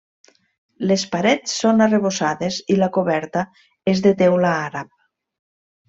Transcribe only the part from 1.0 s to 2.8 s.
parets són arrebossades